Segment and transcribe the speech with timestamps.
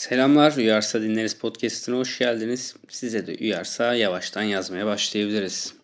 [0.00, 2.74] Selamlar, Uyarsa Dinleriz Podcast'ına hoş geldiniz.
[2.88, 5.74] Size de uyarsa yavaştan yazmaya başlayabiliriz.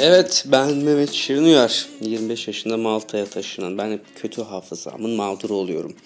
[0.00, 1.86] Evet, ben Mehmet Şirin Uyar.
[2.00, 5.96] 25 yaşında Malta'ya taşınan, ben hep kötü hafızamın mağduru oluyorum.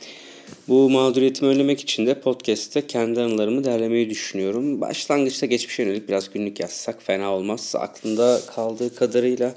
[0.69, 4.81] Bu mağduriyetimi önlemek için de podcast'te kendi anılarımı derlemeyi düşünüyorum.
[4.81, 7.75] Başlangıçta geçmişe yönelik biraz günlük yazsak fena olmaz.
[7.79, 9.55] Aklımda kaldığı kadarıyla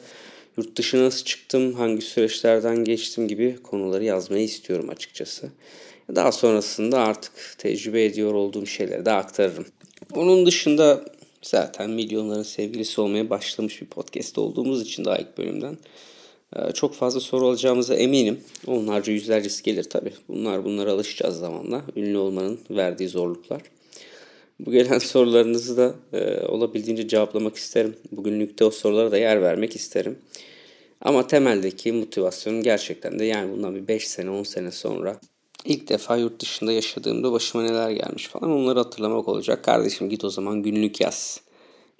[0.58, 5.50] yurt dışına nasıl çıktım, hangi süreçlerden geçtim gibi konuları yazmayı istiyorum açıkçası.
[6.16, 9.66] Daha sonrasında artık tecrübe ediyor olduğum şeyleri de aktarırım.
[10.14, 11.06] Onun dışında
[11.42, 15.78] zaten milyonların sevgilisi olmaya başlamış bir podcast olduğumuz için daha ilk bölümden
[16.56, 18.40] ee, çok fazla soru alacağımıza eminim.
[18.68, 20.14] Onlarca yüzlercesi gelir tabii.
[20.28, 21.82] Bunlar bunlara alışacağız zamanla.
[21.96, 23.62] Ünlü olmanın verdiği zorluklar.
[24.60, 27.96] Bu gelen sorularınızı da e, olabildiğince cevaplamak isterim.
[28.12, 30.18] Bugünlükte o sorulara da yer vermek isterim.
[31.02, 35.20] Ama temeldeki motivasyonum gerçekten de yani bundan bir 5 sene 10 sene sonra
[35.66, 39.64] ilk defa yurt dışında yaşadığımda başıma neler gelmiş falan onları hatırlamak olacak.
[39.64, 41.42] Kardeşim git o zaman günlük yaz.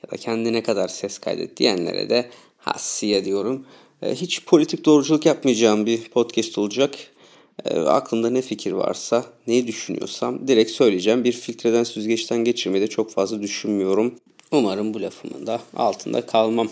[0.04, 3.66] Ya da kendine kadar ses kaydet diyenlere de hassiye diyorum.
[4.02, 6.96] E, hiç politik doğruculuk yapmayacağım bir podcast olacak.
[7.66, 11.24] E, aklımda ne fikir varsa, neyi düşünüyorsam direkt söyleyeceğim.
[11.24, 14.16] Bir filtreden süzgeçten geçirmeyi de çok fazla düşünmüyorum.
[14.52, 16.70] Umarım bu lafımın da altında kalmam.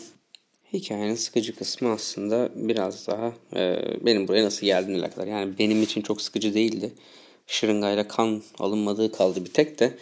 [0.74, 5.28] Hikayenin sıkıcı kısmı aslında biraz daha e, benim buraya nasıl geldiğine kadar.
[5.28, 6.94] Yani benim için çok sıkıcı değildi.
[7.48, 9.98] Şırıngayla kan alınmadığı kaldı bir tek de.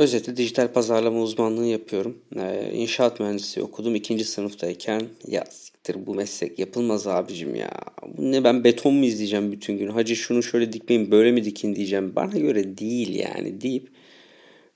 [0.00, 2.18] Özeti dijital pazarlama uzmanlığı yapıyorum.
[2.36, 3.94] Ee, inşaat mühendisi okudum.
[3.94, 7.70] ikinci sınıftayken ya siktir bu meslek yapılmaz abicim ya.
[8.16, 9.88] Bu ne ben beton mu izleyeceğim bütün gün?
[9.88, 12.12] Hacı şunu şöyle dikmeyin böyle mi dikin diyeceğim.
[12.16, 13.88] Bana göre değil yani deyip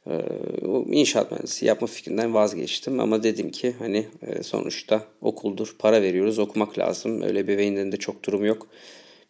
[0.07, 0.13] e,
[0.87, 3.01] inşaat mühendisi yapma fikrinden vazgeçtim.
[3.01, 7.23] Ama dedim ki hani e, sonuçta okuldur para veriyoruz okumak lazım.
[7.23, 8.67] Öyle bir de çok durum yok.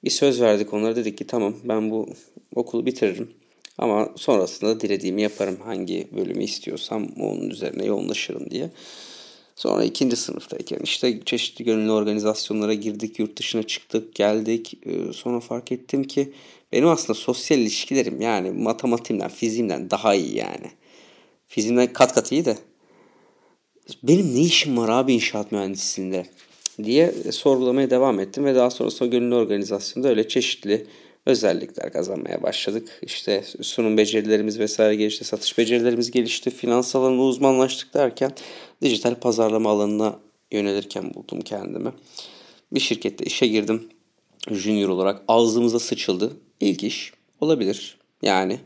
[0.05, 2.09] Bir söz verdik onlara dedik ki tamam ben bu
[2.55, 3.44] okulu bitiririm
[3.79, 8.71] ama sonrasında dilediğimi yaparım hangi bölümü istiyorsam onun üzerine yoğunlaşırım diye.
[9.57, 14.79] Sonra ikinci sınıftayken işte çeşitli gönüllü organizasyonlara girdik, yurt dışına çıktık, geldik.
[14.87, 16.33] Ee, sonra fark ettim ki
[16.73, 20.71] benim aslında sosyal ilişkilerim yani matematiğimden, fiziğimden daha iyi yani.
[21.47, 22.59] Fiziğimden kat kat iyi de.
[24.03, 26.27] Benim ne işim var abi inşaat mühendisliğinde
[26.85, 30.87] diye sorgulamaya devam ettim ve daha sonrasında gönüllü organizasyonda öyle çeşitli
[31.27, 33.01] özellikler kazanmaya başladık.
[33.03, 38.33] İşte sunum becerilerimiz vesaire gelişti, satış becerilerimiz gelişti, finans alanında uzmanlaştık derken
[38.83, 40.19] dijital pazarlama alanına
[40.53, 41.93] yönelirken buldum kendimi.
[42.73, 43.89] Bir şirkette işe girdim.
[44.51, 46.37] Junior olarak ağzımıza sıçıldı.
[46.61, 47.99] İlk iş olabilir.
[48.23, 48.59] Yani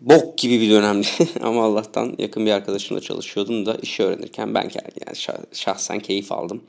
[0.00, 1.06] bok gibi bir dönemdi.
[1.40, 5.16] Ama Allah'tan yakın bir arkadaşımla çalışıyordum da işi öğrenirken ben yani
[5.52, 6.62] şahsen keyif aldım.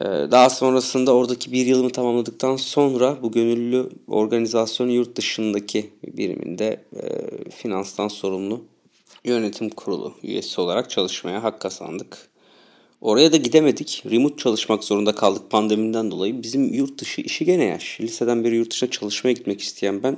[0.00, 7.50] Ee, daha sonrasında oradaki bir yılımı tamamladıktan sonra bu gönüllü organizasyonun yurt dışındaki biriminde e,
[7.50, 8.64] finanstan sorumlu
[9.24, 12.28] yönetim kurulu üyesi olarak çalışmaya hak kazandık.
[13.00, 14.02] Oraya da gidemedik.
[14.10, 16.42] Remote çalışmak zorunda kaldık pandemiden dolayı.
[16.42, 18.00] Bizim yurt dışı işi gene yaş.
[18.00, 20.16] Liseden beri yurt dışına çalışmaya gitmek isteyen ben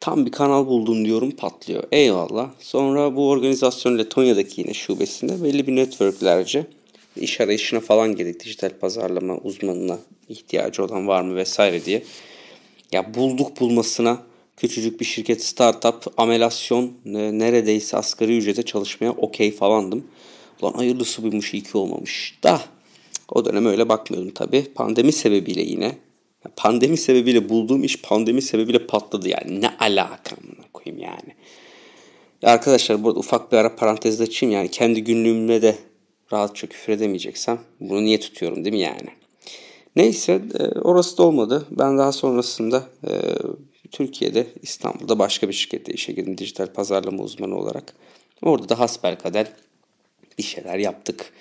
[0.00, 1.84] tam bir kanal buldum diyorum patlıyor.
[1.92, 2.50] Eyvallah.
[2.60, 6.66] Sonra bu organizasyon Letonya'daki yine şubesinde belli bir networklerce
[7.16, 8.44] iş arayışına falan girdik.
[8.44, 9.98] Dijital pazarlama uzmanına
[10.28, 12.02] ihtiyacı olan var mı vesaire diye.
[12.92, 14.22] Ya bulduk bulmasına
[14.56, 20.04] küçücük bir şirket startup amelasyon neredeyse asgari ücrete çalışmaya okey falandım.
[20.62, 22.60] Ulan hayırlısı buymuş iyi ki olmamış da
[23.28, 24.64] o dönem öyle bakmıyordum tabii.
[24.74, 25.98] Pandemi sebebiyle yine
[26.56, 29.60] pandemi sebebiyle bulduğum iş pandemi sebebiyle patladı yani.
[29.60, 30.36] Ne alaka
[30.72, 31.34] koyayım yani.
[32.42, 35.78] Ya arkadaşlar burada ufak bir ara parantez açayım yani kendi günlüğümle de
[36.32, 39.08] rahatça küfür edemeyeceksem bunu niye tutuyorum değil mi yani?
[39.96, 41.66] Neyse e, orası da olmadı.
[41.70, 43.12] Ben daha sonrasında e,
[43.90, 47.94] Türkiye'de İstanbul'da başka bir şirkette işe girdim dijital pazarlama uzmanı olarak.
[48.42, 49.52] Orada da hasbelkader
[50.38, 51.32] bir şeyler yaptık.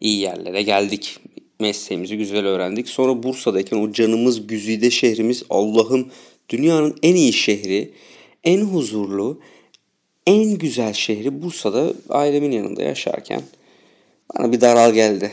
[0.00, 1.18] İyi yerlere geldik.
[1.60, 2.88] Mesleğimizi güzel öğrendik.
[2.88, 6.10] Sonra Bursa'dayken o canımız güzide şehrimiz Allah'ım
[6.48, 7.92] dünyanın en iyi şehri,
[8.44, 9.40] en huzurlu,
[10.26, 13.42] en güzel şehri Bursa'da ailemin yanında yaşarken
[14.38, 15.32] bana bir daral geldi.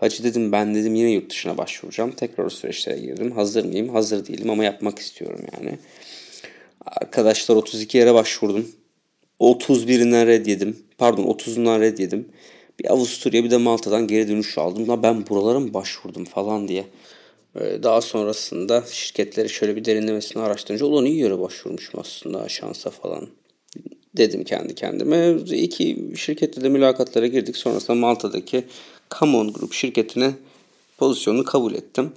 [0.00, 2.12] Hacı dedim ben dedim yine yurt dışına başvuracağım.
[2.12, 3.32] Tekrar o süreçlere girdim.
[3.32, 3.88] Hazır mıyım?
[3.88, 5.78] Hazır değilim ama yapmak istiyorum yani.
[6.86, 8.68] Arkadaşlar 32 yere başvurdum.
[9.40, 10.76] 31'inden red yedim.
[10.98, 12.28] Pardon 30'undan red yedim.
[12.80, 14.88] Bir Avusturya bir de Malta'dan geri dönüş aldım.
[14.88, 16.84] La ben buralara mı başvurdum falan diye.
[17.60, 23.28] Ee, daha sonrasında şirketleri şöyle bir derinlemesine araştırınca ulan iyi yere başvurmuşum aslında şansa falan
[24.16, 25.36] dedim kendi kendime.
[25.50, 27.56] İki şirkette de mülakatlara girdik.
[27.56, 28.64] Sonrasında Malta'daki
[29.20, 30.34] Camon Group şirketine
[30.98, 32.12] pozisyonu kabul ettim.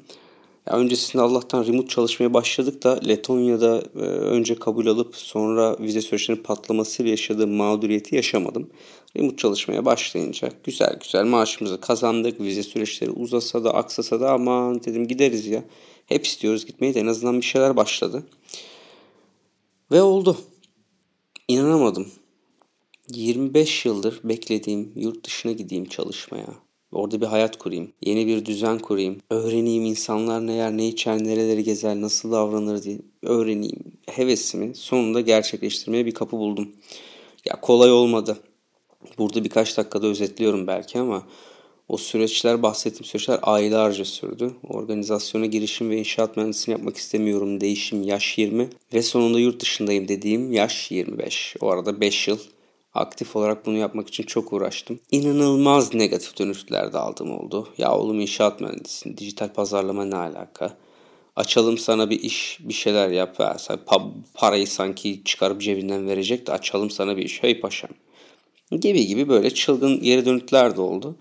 [0.67, 6.43] Ya öncesinde Allah'tan remote çalışmaya başladık da Letonya'da e, önce kabul alıp sonra vize süreçlerinin
[6.43, 8.69] patlamasıyla yaşadığım mağduriyeti yaşamadım.
[9.17, 12.41] Remote çalışmaya başlayınca güzel güzel maaşımızı kazandık.
[12.41, 15.63] Vize süreçleri uzasa da aksasa da aman dedim gideriz ya.
[16.05, 18.23] Hep istiyoruz gitmeyi de en azından bir şeyler başladı.
[19.91, 20.37] Ve oldu.
[21.47, 22.07] İnanamadım.
[23.13, 26.47] 25 yıldır beklediğim yurt dışına gideyim çalışmaya.
[26.91, 27.93] Orada bir hayat kurayım.
[28.05, 29.21] Yeni bir düzen kurayım.
[29.29, 33.83] Öğreneyim insanlar ne yer, ne içer, nereleri gezer, nasıl davranır diye öğreneyim.
[34.09, 36.71] Hevesimi sonunda gerçekleştirmeye bir kapı buldum.
[37.45, 38.37] Ya kolay olmadı.
[39.17, 41.23] Burada birkaç dakikada özetliyorum belki ama
[41.89, 44.51] o süreçler bahsettiğim süreçler aylarca sürdü.
[44.69, 47.61] Organizasyona girişim ve inşaat mühendisliğini yapmak istemiyorum.
[47.61, 51.55] Değişim yaş 20 ve sonunda yurt dışındayım dediğim yaş 25.
[51.61, 52.39] O arada 5 yıl
[52.93, 54.99] aktif olarak bunu yapmak için çok uğraştım.
[55.11, 57.69] İnanılmaz negatif dönüşler de aldığım oldu.
[57.77, 60.77] Ya oğlum inşaat mühendisisin, dijital pazarlama ne alaka?
[61.35, 63.57] Açalım sana bir iş, bir şeyler yap.
[63.57, 63.77] Sen
[64.33, 67.43] parayı sanki çıkarıp cebinden verecek de açalım sana bir iş.
[67.43, 67.91] Hey paşam.
[68.71, 71.15] Gibi gibi böyle çılgın geri dönütler de oldu.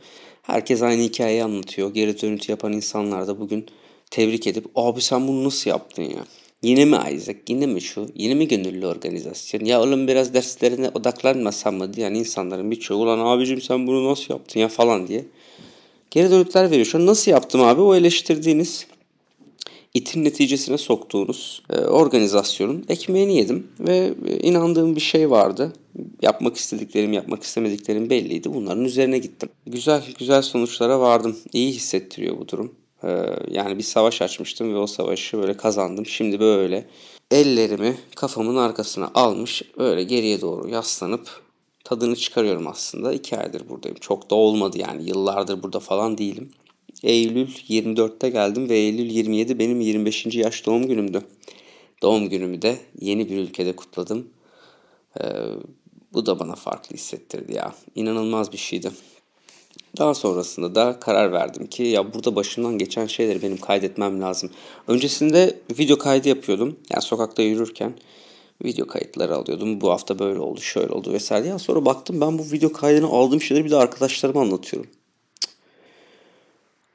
[0.46, 1.94] Herkes aynı hikayeyi anlatıyor.
[1.94, 3.66] Geri dönüt yapan insanlar da bugün
[4.10, 6.24] tebrik edip abi sen bunu nasıl yaptın ya?
[6.62, 7.38] Yine mi Isaac?
[7.48, 8.08] Yine mi şu?
[8.14, 9.64] Yine mi gönüllü organizasyon?
[9.64, 14.60] Ya oğlum biraz derslerine odaklanmasam mı diyen insanların birçoğu ulan abicim sen bunu nasıl yaptın
[14.60, 15.24] ya falan diye.
[16.10, 16.86] Geri dönütler veriyor.
[16.86, 17.80] Şu an nasıl yaptım abi?
[17.80, 18.86] O eleştirdiğiniz
[19.96, 25.72] itin neticesine soktuğunuz e, organizasyonun ekmeğini yedim ve e, inandığım bir şey vardı.
[26.22, 28.54] Yapmak istediklerim, yapmak istemediklerim belliydi.
[28.54, 29.48] Bunların üzerine gittim.
[29.66, 31.36] Güzel, güzel sonuçlara vardım.
[31.52, 32.74] İyi hissettiriyor bu durum.
[33.04, 33.08] E,
[33.50, 36.06] yani bir savaş açmıştım ve o savaşı böyle kazandım.
[36.06, 36.86] Şimdi böyle
[37.30, 41.42] ellerimi kafamın arkasına almış böyle geriye doğru yaslanıp
[41.84, 43.12] tadını çıkarıyorum aslında.
[43.12, 43.98] İki aydır buradayım.
[44.00, 46.50] Çok da olmadı yani yıllardır burada falan değilim.
[47.02, 50.26] Eylül 24'te geldim ve Eylül 27 benim 25.
[50.26, 51.22] yaş doğum günümdü.
[52.02, 54.28] Doğum günümü de yeni bir ülkede kutladım.
[55.20, 55.24] Ee,
[56.12, 57.74] bu da bana farklı hissettirdi ya.
[57.94, 58.90] İnanılmaz bir şeydi.
[59.98, 64.50] Daha sonrasında da karar verdim ki ya burada başımdan geçen şeyleri benim kaydetmem lazım.
[64.88, 66.76] Öncesinde video kaydı yapıyordum.
[66.90, 67.94] Yani sokakta yürürken
[68.64, 69.80] video kayıtları alıyordum.
[69.80, 71.48] Bu hafta böyle oldu, şöyle oldu vesaire.
[71.48, 74.90] Ya sonra baktım ben bu video kaydını aldığım şeyleri bir de arkadaşlarıma anlatıyorum.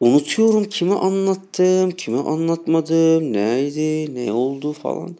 [0.01, 5.15] Unutuyorum kimi anlattım, kimi anlatmadım, neydi, ne oldu falan.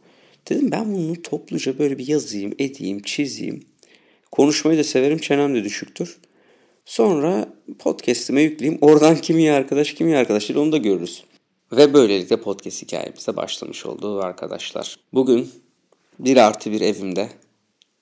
[0.50, 3.64] Dedim ben bunu topluca böyle bir yazayım, edeyim, çizeyim.
[4.32, 6.18] Konuşmayı da severim, çenem de düşüktür.
[6.86, 8.80] Sonra podcast'ime yükleyeyim.
[8.82, 11.24] Oradan kimi arkadaş, kimi arkadaş değil onu da görürüz.
[11.72, 15.00] Ve böylelikle podcast hikayemize başlamış oldu arkadaşlar.
[15.14, 15.52] Bugün
[16.20, 17.30] bir artı bir evimde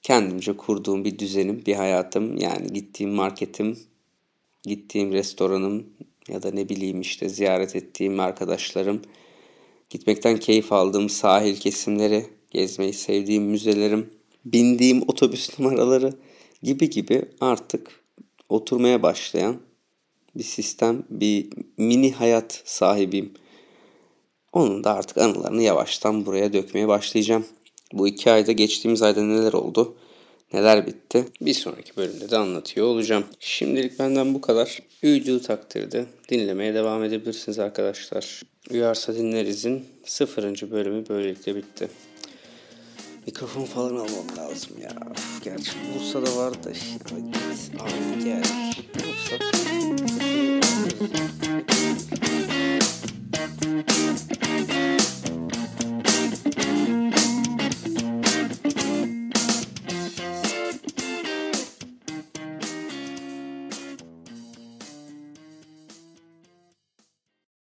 [0.01, 2.37] kendimce kurduğum bir düzenim, bir hayatım.
[2.37, 3.79] Yani gittiğim marketim,
[4.63, 5.85] gittiğim restoranım,
[6.31, 9.01] ya da ne bileyim işte ziyaret ettiğim arkadaşlarım,
[9.89, 14.09] gitmekten keyif aldığım sahil kesimleri, gezmeyi sevdiğim müzelerim,
[14.45, 16.13] bindiğim otobüs numaraları
[16.63, 18.03] gibi gibi artık
[18.49, 19.57] oturmaya başlayan
[20.35, 23.33] bir sistem, bir mini hayat sahibiyim.
[24.53, 27.45] Onun da artık anılarını yavaştan buraya dökmeye başlayacağım.
[27.93, 29.95] Bu iki ayda geçtiğimiz ayda neler oldu?
[30.53, 33.23] Neler bitti bir sonraki bölümde de anlatıyor olacağım.
[33.39, 34.79] Şimdilik benden bu kadar.
[35.03, 38.41] Uyduğu takdirde dinlemeye devam edebilirsiniz arkadaşlar.
[38.71, 41.89] Uyarsa dinleriz'in sıfırıncı bölümü böylelikle bitti.
[43.25, 44.95] Mikrofon falan almam lazım ya.
[45.43, 46.69] Gerçi Bursa'da var da.
[47.79, 48.43] Abi gel.
[48.95, 49.35] Yoksa...